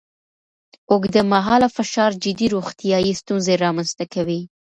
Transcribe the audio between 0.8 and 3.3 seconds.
اوږدمهاله فشار جدي روغتیایي